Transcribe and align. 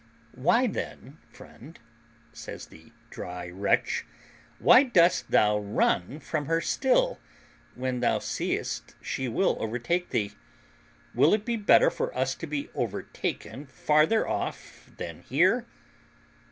"Why, 0.33 0.65
then, 0.65 1.19
friend," 1.31 1.77
says 2.33 2.65
the 2.65 2.91
dry 3.11 3.49
wretch, 3.51 4.03
"why 4.57 4.81
dost 4.81 5.29
thou 5.29 5.59
run 5.59 6.19
from 6.19 6.47
her 6.47 6.59
still, 6.59 7.19
when 7.75 7.99
thou 7.99 8.17
seest 8.17 8.95
she 8.99 9.27
will 9.27 9.57
overtake 9.59 10.09
thee? 10.09 10.31
Will 11.13 11.35
it 11.35 11.45
be 11.45 11.55
better 11.55 11.91
for 11.91 12.17
us 12.17 12.33
to 12.33 12.47
be 12.47 12.71
overtaken 12.73 13.67
farther 13.67 14.27
off 14.27 14.89
than 14.97 15.21
here?" 15.21 15.67